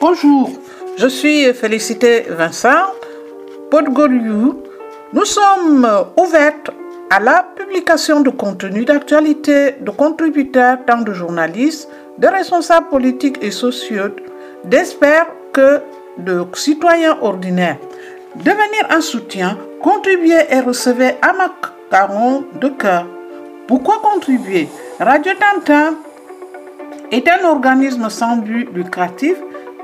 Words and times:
Bonjour, 0.00 0.48
je 0.96 1.06
suis 1.08 1.52
Félicité 1.52 2.24
Vincent, 2.30 2.86
Podgoriou. 3.70 4.62
Nous 5.12 5.26
sommes 5.26 5.86
ouvertes 6.16 6.70
à 7.10 7.20
la 7.20 7.46
publication 7.54 8.20
de 8.20 8.30
contenu 8.30 8.86
d'actualité 8.86 9.74
de 9.78 9.90
contributeurs, 9.90 10.78
tant 10.86 11.02
de 11.02 11.12
journalistes, 11.12 11.86
de 12.16 12.28
responsables 12.28 12.88
politiques 12.88 13.36
et 13.42 13.50
sociaux, 13.50 14.14
d'experts 14.64 15.26
que 15.52 15.82
de 16.16 16.46
citoyens 16.54 17.18
ordinaires. 17.20 17.76
Devenir 18.36 18.86
un 18.88 19.02
soutien, 19.02 19.58
contribuer 19.82 20.46
et 20.48 20.60
recevoir 20.60 21.12
un 21.20 21.34
macaron 21.34 22.44
de 22.58 22.68
cœur. 22.68 23.06
Pourquoi 23.68 23.98
contribuer? 23.98 24.66
Radio 24.98 25.32
Tantin 25.34 25.96
est 27.12 27.28
un 27.28 27.44
organisme 27.44 28.08
sans 28.08 28.38
but 28.38 28.66
lucratif, 28.72 29.36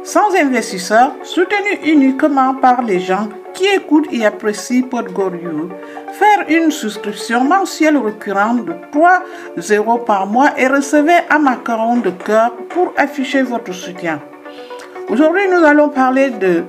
sans 0.06 0.32
investisseurs, 0.36 1.12
soutenu 1.24 1.80
uniquement 1.84 2.54
par 2.54 2.82
les 2.82 3.00
gens 3.00 3.28
qui 3.52 3.64
écoutent 3.66 4.06
et 4.12 4.24
apprécient 4.24 4.82
Podgoriou. 4.82 5.70
Faire 6.12 6.44
une 6.48 6.70
souscription 6.70 7.42
mensuelle 7.42 7.96
récurrente 7.96 8.64
de 8.66 8.74
3 8.92 9.22
euros 9.72 9.98
par 9.98 10.28
mois 10.28 10.50
et 10.56 10.68
recevez 10.68 11.18
un 11.28 11.40
macaron 11.40 11.96
de 11.96 12.10
cœur 12.10 12.52
pour 12.68 12.92
afficher 12.96 13.42
votre 13.42 13.72
soutien. 13.72 14.20
Aujourd'hui, 15.08 15.48
nous 15.50 15.64
allons 15.64 15.88
parler 15.88 16.30
de 16.30 16.62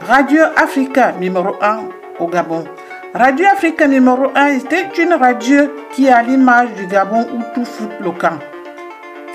Radio 0.00 0.42
Africa 0.56 1.12
numéro 1.18 1.54
1 1.62 1.78
au 2.18 2.26
Gabon. 2.26 2.64
Radio 3.14 3.46
Africa 3.46 3.88
numéro 3.88 4.26
1 4.34 4.48
était 4.48 4.88
une 4.98 5.14
radio 5.14 5.62
qui 5.92 6.10
à 6.10 6.22
l'image 6.22 6.74
du 6.74 6.86
Gabon 6.86 7.26
où 7.34 7.40
tout 7.54 7.64
fout 7.64 7.88
le 8.00 8.10
camp. 8.10 8.38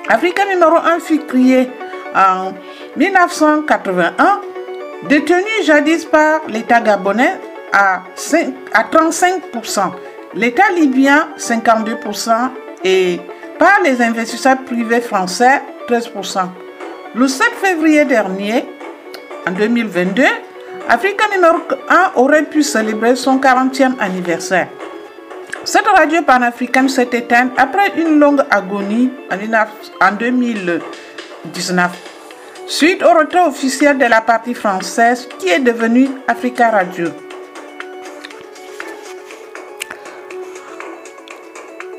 Africa 0.08 0.44
numéro 0.46 0.76
1 0.76 1.00
fut 1.00 1.26
créée 1.26 1.72
en 2.16 2.52
1981, 2.96 4.42
détenue 5.08 5.64
jadis 5.64 6.06
par 6.06 6.42
l'État 6.48 6.82
gabonais 6.82 7.40
à, 7.72 8.04
5, 8.16 8.54
à 8.74 8.84
35%, 8.84 9.92
l'État 10.36 10.70
libyen 10.76 11.30
52% 11.38 12.50
et 12.84 13.22
par 13.58 13.80
les 13.84 14.02
investisseurs 14.02 14.58
privés 14.66 15.02
français 15.02 15.62
13%. 15.88 16.50
Le 17.16 17.28
7 17.28 17.48
février 17.62 18.06
dernier, 18.06 18.66
en 19.48 19.52
2022, 19.52 20.24
Africa 20.90 21.26
numéro 21.34 21.58
1 21.90 22.12
aurait 22.16 22.44
pu 22.44 22.64
célébrer 22.64 23.16
son 23.16 23.38
40e 23.38 24.00
anniversaire. 24.00 24.68
Cette 25.64 25.88
radio 25.88 26.22
panafricaine 26.24 26.90
s'est 26.90 27.10
éteinte 27.14 27.52
après 27.56 27.94
une 27.98 28.20
longue 28.20 28.42
agonie 28.50 29.12
en 29.30 30.12
2019, 30.14 31.92
suite 32.68 33.04
au 33.04 33.14
retrait 33.18 33.46
officiel 33.48 33.98
de 33.98 34.06
la 34.06 34.22
partie 34.22 34.54
française 34.54 35.28
qui 35.40 35.50
est 35.50 35.60
devenue 35.60 36.10
Africa 36.28 36.72
Radio. 36.72 37.10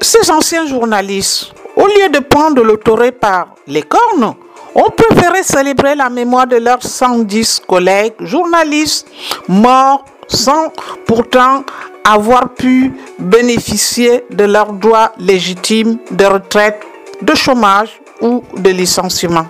Ces 0.00 0.30
anciens 0.30 0.66
journalistes, 0.66 1.52
au 1.76 1.86
lieu 1.86 2.08
de 2.10 2.18
prendre 2.18 2.62
le 2.62 2.76
par 3.12 3.54
les 3.66 3.82
cornes, 3.82 4.34
ont 4.74 4.90
préféré 4.90 5.42
célébrer 5.42 5.94
la 5.94 6.08
mémoire 6.10 6.46
de 6.46 6.56
leurs 6.56 6.82
110 6.82 7.62
collègues 7.66 8.14
journalistes 8.20 9.06
morts 9.48 10.04
sans 10.28 10.72
pourtant 11.06 11.64
avoir 12.04 12.48
pu 12.54 12.92
bénéficier 13.18 14.24
de 14.30 14.44
leurs 14.44 14.72
droits 14.72 15.12
légitimes 15.18 15.98
de 16.10 16.24
retraite, 16.24 16.80
de 17.20 17.34
chômage 17.34 18.00
ou 18.20 18.42
de 18.56 18.70
licenciement. 18.70 19.46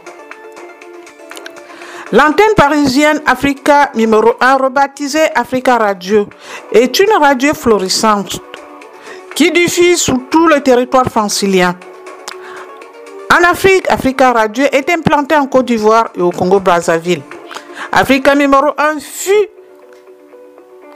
L'antenne 2.13 2.55
parisienne 2.55 3.23
Africa 3.25 3.91
numéro 3.95 4.35
1, 4.39 4.57
rebaptisée 4.59 5.31
Africa 5.35 5.79
Radio, 5.79 6.29
est 6.70 6.98
une 7.01 7.11
radio 7.19 7.55
florissante 7.55 8.39
qui 9.35 9.51
diffuse 9.51 9.98
sur 9.98 10.19
tout 10.31 10.47
le 10.47 10.61
territoire 10.61 11.07
francilien. 11.07 11.75
En 13.33 13.42
Afrique, 13.51 13.91
Africa 13.91 14.31
Radio 14.31 14.67
est 14.70 14.91
implantée 14.91 15.36
en 15.36 15.47
Côte 15.47 15.64
d'Ivoire 15.64 16.11
et 16.14 16.20
au 16.20 16.31
Congo-Brazzaville. 16.31 17.23
Africa 17.91 18.35
numéro 18.35 18.73
1 18.77 19.01
fut 19.01 19.48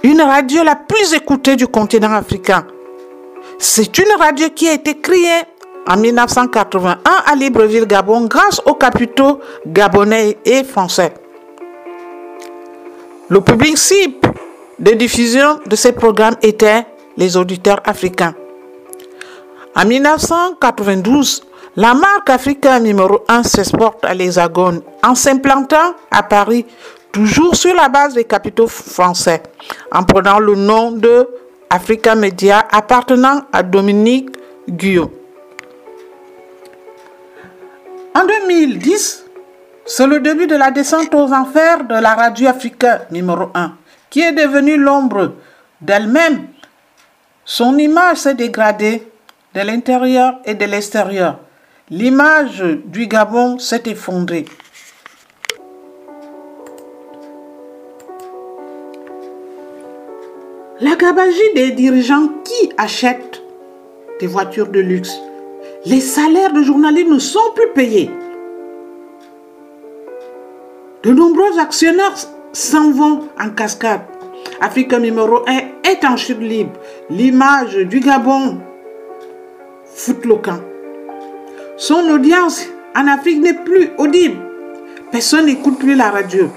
une 0.03 0.21
radio 0.21 0.63
la 0.65 0.77
plus 0.77 1.15
écoutée 1.15 1.57
du 1.57 1.67
continent 1.67 2.13
africain. 2.13 2.67
C'est 3.59 3.97
une 3.97 4.13
radio 4.19 4.49
qui 4.55 4.69
a 4.69 4.75
été 4.75 4.99
créée 4.99 5.45
en 5.87 5.97
1981 5.97 6.99
à 7.05 7.35
Libreville, 7.35 7.87
Gabon, 7.87 8.27
grâce 8.27 8.61
aux 8.65 8.75
capitaux 8.75 9.41
gabonais 9.67 10.37
et 10.45 10.65
français. 10.65 11.13
Le 13.29 13.41
public 13.41 13.79
cible 13.79 14.29
de 14.79 14.93
diffusion 14.93 15.61
de 15.67 15.77
ces 15.77 15.93
programmes 15.93 16.37
était 16.43 16.87
les 17.17 17.37
auditeurs 17.37 17.81
africains. 17.85 18.35
En 19.75 19.85
1992, 19.85 21.43
la 21.77 21.95
marque 21.95 22.31
Africa 22.31 22.81
numéro 22.81 23.21
1 23.29 23.43
s'exporte 23.43 24.05
à 24.05 24.15
l'Hexagone 24.15 24.81
en 25.05 25.15
s'implantant 25.15 25.95
à 26.11 26.23
Paris, 26.23 26.65
toujours 27.13 27.55
sur 27.55 27.75
la 27.75 27.89
base 27.89 28.15
des 28.15 28.25
capitaux 28.25 28.67
français, 28.69 29.43
en 29.93 30.03
prenant 30.03 30.39
le 30.39 30.55
nom 30.55 30.93
de 30.93 31.29
Africa 31.69 32.15
Media 32.15 32.67
appartenant 32.71 33.43
à 33.53 33.63
Dominique 33.63 34.31
Guyot. 34.69 35.11
En 38.17 38.25
2010, 38.25 39.27
c'est 39.85 40.07
le 40.07 40.21
début 40.21 40.47
de 40.47 40.57
la 40.57 40.71
descente 40.71 41.15
aux 41.15 41.31
enfers 41.35 41.85
de 41.85 41.97
la 41.97 42.15
radio 42.15 42.49
Africa 42.49 43.03
numéro 43.11 43.51
1, 43.53 43.77
qui 44.09 44.23
est 44.23 44.33
devenue 44.33 44.79
l'ombre 44.79 45.35
d'elle-même. 45.83 46.47
Son 47.45 47.77
image 47.77 48.17
s'est 48.17 48.35
dégradée 48.35 49.07
de 49.55 49.61
l'intérieur 49.61 50.41
et 50.47 50.55
de 50.55 50.65
l'extérieur. 50.65 51.41
L'image 51.91 52.65
du 52.87 53.07
Gabon 53.07 53.59
s'est 53.59 53.83
effondrée. 53.85 54.47
La 60.81 60.97
gabagie 60.97 61.53
des 61.55 61.73
dirigeants 61.73 62.29
qui 62.45 62.73
achètent 62.79 63.43
des 64.21 64.27
voitures 64.27 64.69
de 64.69 64.81
luxe. 64.81 65.21
Les 65.89 66.01
salaires 66.01 66.53
de 66.53 66.63
journalistes 66.63 67.09
ne 67.09 67.21
sont 67.21 67.53
plus 67.55 67.69
payés. 67.73 68.11
De 71.05 71.13
nombreux 71.13 71.61
actionnaires 71.61 72.17
s'en 72.53 72.91
vont 72.91 73.29
en 73.41 73.51
cascade. 73.51 74.01
Afrique 74.61 74.93
numéro 74.95 75.45
1 75.47 75.89
est 75.89 76.05
en 76.05 76.17
chute 76.17 76.41
libre. 76.41 76.73
L'image 77.09 77.77
du 77.77 78.01
Gabon 78.01 78.59
fout 79.85 80.25
le 80.25 80.35
camp. 80.35 80.59
Son 81.77 82.11
audience 82.11 82.67
en 82.97 83.07
Afrique 83.07 83.41
n'est 83.41 83.55
plus 83.55 83.91
audible. 83.97 84.39
Personne 85.13 85.47
n'écoute 85.47 85.79
plus 85.79 85.95
la 85.95 86.11
radio. 86.11 86.49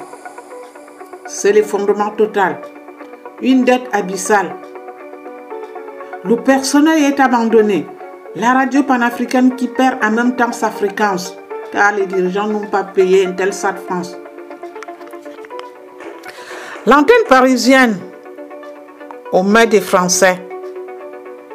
C'est 1.28 1.52
l'effondrement 1.52 2.10
total. 2.10 2.62
Une 3.44 3.64
dette 3.64 3.90
abyssale. 3.92 4.56
Le 6.24 6.36
personnel 6.38 7.04
est 7.04 7.20
abandonné. 7.20 7.86
La 8.36 8.54
radio 8.54 8.84
panafricaine 8.84 9.56
qui 9.56 9.68
perd 9.68 10.04
en 10.04 10.12
même 10.12 10.36
temps 10.36 10.52
sa 10.52 10.70
fréquence, 10.70 11.36
car 11.72 11.94
les 11.94 12.06
dirigeants 12.06 12.46
n'ont 12.46 12.68
pas 12.68 12.84
payé 12.84 13.26
Intelsat 13.26 13.74
France. 13.88 14.16
L'antenne 16.86 17.26
parisienne 17.28 18.00
au 19.32 19.42
mains 19.42 19.66
des 19.66 19.82
Français, 19.82 20.40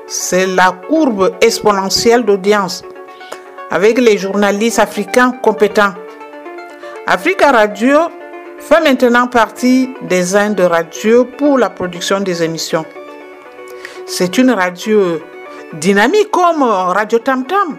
c'est 0.09 0.49
la 0.49 0.73
courbe 0.89 1.37
exponentielle 1.41 2.25
d'audience 2.25 2.83
avec 3.71 3.98
les 3.98 4.19
journalistes 4.19 4.81
africains 4.81 5.31
compétents. 5.31 5.95
Africa 7.07 7.53
Radio 7.53 7.98
fait 8.59 8.81
maintenant 8.81 9.28
partie 9.28 9.91
des 10.03 10.34
uns 10.34 10.51
de 10.51 10.65
radio 10.65 11.25
pour 11.25 11.57
la 11.57 11.71
production 11.71 12.19
des 12.19 12.43
émissions. 12.43 12.84
C'est 14.07 14.39
une 14.39 14.51
radio 14.51 15.21
dynamique 15.72 16.31
comme 16.31 16.63
Radio 16.63 17.19
Tam 17.19 17.47
Tam. 17.47 17.78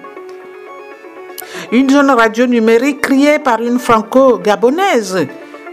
Une 1.71 1.89
jeune 1.89 2.11
radio 2.11 2.45
numérique 2.45 3.01
créée 3.01 3.39
par 3.39 3.61
une 3.61 3.79
franco-gabonaise 3.79 5.27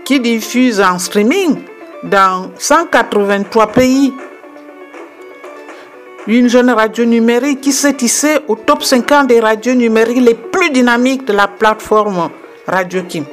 qui 0.04 0.20
diffuse 0.20 0.80
en 0.80 0.98
streaming 0.98 1.56
dans 2.02 2.50
183 2.58 3.66
pays. 3.68 4.12
Une 6.26 6.48
jeune 6.48 6.70
radio 6.70 7.04
numérique 7.04 7.60
qui 7.60 7.72
s'est 7.72 7.94
tissée 7.94 8.38
au 8.46 8.54
top 8.54 8.84
50 8.84 9.26
des 9.26 9.40
radios 9.40 9.74
numériques 9.74 10.24
les 10.24 10.34
plus 10.34 10.70
dynamiques 10.70 11.24
de 11.26 11.32
la 11.32 11.48
plateforme 11.48 12.30
Radio 12.66 13.02
Kim. 13.02 13.24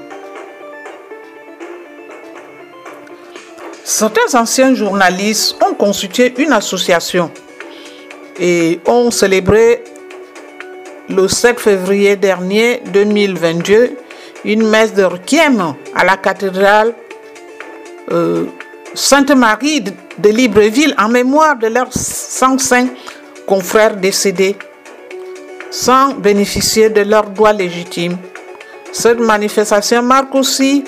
Certains 3.83 4.39
anciens 4.39 4.73
journalistes 4.73 5.55
ont 5.63 5.73
constitué 5.73 6.33
une 6.37 6.53
association 6.53 7.31
et 8.39 8.79
ont 8.85 9.11
célébré 9.11 9.83
le 11.09 11.27
7 11.27 11.59
février 11.59 12.15
dernier 12.15 12.81
2022 12.93 13.97
une 14.45 14.67
messe 14.67 14.93
de 14.93 15.03
requiem 15.03 15.73
à 15.95 16.05
la 16.05 16.17
cathédrale 16.17 16.93
euh, 18.11 18.45
Sainte-Marie 18.93 19.81
de 19.81 20.29
Libreville 20.29 20.95
en 20.97 21.09
mémoire 21.09 21.57
de 21.57 21.67
leurs 21.67 21.93
105 21.93 22.89
confrères 23.45 23.95
décédés 23.95 24.55
sans 25.71 26.13
bénéficier 26.13 26.89
de 26.89 27.01
leurs 27.01 27.29
droits 27.29 27.53
légitimes. 27.53 28.17
Cette 28.91 29.19
manifestation 29.19 30.01
marque 30.01 30.33
aussi 30.33 30.83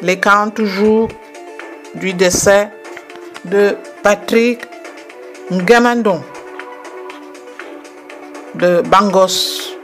les 0.00 0.18
40 0.18 0.64
jours 0.64 1.08
du 1.94 2.14
décès 2.14 2.70
de 3.44 3.76
Patrick 4.02 4.60
Ngamandon 5.50 6.20
de 8.54 8.82
Bangos, 8.82 9.74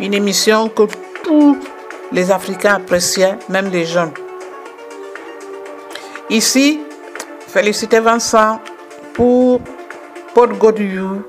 une 0.00 0.14
émission 0.14 0.70
que 0.70 0.84
tous 1.22 1.58
les 2.10 2.30
Africains 2.30 2.76
appréciaient, 2.76 3.36
même 3.50 3.70
les 3.70 3.84
jeunes. 3.84 4.12
Ici, 6.30 6.80
félicitez 7.48 8.00
Vincent 8.00 8.60
pour 9.12 9.60
Port 10.34 10.48
Godiou 10.48 11.22